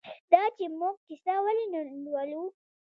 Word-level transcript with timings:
دا 0.31 0.43
چې 0.57 0.65
موږ 0.79 0.95
کیسه 1.07 1.33
ولې 1.45 1.65
نه 1.73 1.79
لولو؟ 2.05 2.43